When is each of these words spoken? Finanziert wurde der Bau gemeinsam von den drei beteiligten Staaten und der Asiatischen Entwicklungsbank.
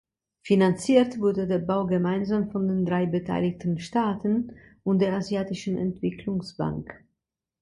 Finanziert 0.41 1.19
wurde 1.19 1.45
der 1.45 1.59
Bau 1.59 1.85
gemeinsam 1.85 2.49
von 2.49 2.67
den 2.67 2.87
drei 2.87 3.05
beteiligten 3.05 3.77
Staaten 3.77 4.51
und 4.83 4.97
der 4.97 5.13
Asiatischen 5.13 5.77
Entwicklungsbank. 5.77 7.03